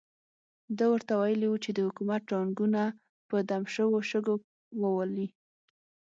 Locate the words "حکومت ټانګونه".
1.87-2.81